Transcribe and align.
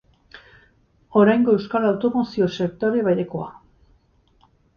Oraingo 1.23 1.53
euskal 1.57 1.85
automozio-sektore 1.89 3.05
berekoa. 3.11 3.53